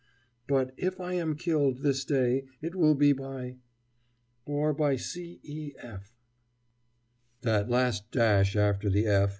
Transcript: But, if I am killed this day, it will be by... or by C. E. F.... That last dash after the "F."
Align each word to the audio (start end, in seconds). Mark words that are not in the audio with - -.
But, 0.47 0.73
if 0.77 0.99
I 0.99 1.13
am 1.13 1.35
killed 1.35 1.83
this 1.83 2.03
day, 2.03 2.45
it 2.59 2.73
will 2.75 2.95
be 2.95 3.13
by... 3.13 3.57
or 4.47 4.73
by 4.73 4.95
C. 4.95 5.39
E. 5.43 5.73
F.... 5.77 6.15
That 7.41 7.69
last 7.69 8.09
dash 8.09 8.55
after 8.55 8.89
the 8.89 9.05
"F." 9.05 9.29